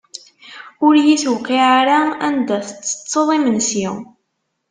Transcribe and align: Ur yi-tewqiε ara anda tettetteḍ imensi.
Ur 0.85 0.93
yi-tewqiε 1.03 1.65
ara 1.81 1.99
anda 2.27 2.57
tettetteḍ 2.67 3.27
imensi. 3.37 3.87